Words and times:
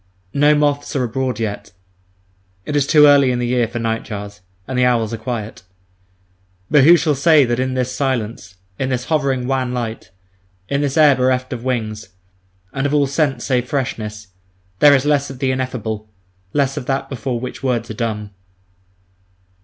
No 0.33 0.55
moths 0.55 0.95
are 0.95 1.03
abroad 1.03 1.39
yet; 1.39 1.73
it 2.65 2.75
is 2.75 2.87
too 2.87 3.05
early 3.05 3.29
in 3.31 3.37
the 3.37 3.45
year 3.45 3.67
for 3.67 3.77
nightjars; 3.77 4.39
and 4.67 4.75
the 4.75 4.83
owls 4.83 5.13
are 5.13 5.17
quiet. 5.17 5.61
But 6.71 6.85
who 6.85 6.97
shall 6.97 7.13
say 7.13 7.45
that 7.45 7.59
in 7.59 7.75
this 7.75 7.95
silence, 7.95 8.55
in 8.79 8.89
this 8.89 9.05
hovering 9.05 9.45
wan 9.45 9.75
light, 9.75 10.09
in 10.67 10.81
this 10.81 10.97
air 10.97 11.15
bereft 11.15 11.53
of 11.53 11.63
wings, 11.63 12.09
and 12.73 12.87
of 12.87 12.95
all 12.95 13.05
scent 13.05 13.43
save 13.43 13.69
freshness, 13.69 14.29
there 14.79 14.95
is 14.95 15.05
less 15.05 15.29
of 15.29 15.37
the 15.37 15.51
ineffable, 15.51 16.09
less 16.51 16.77
of 16.77 16.87
that 16.87 17.07
before 17.07 17.39
which 17.39 17.61
words 17.61 17.91
are 17.91 17.93
dumb? 17.93 18.31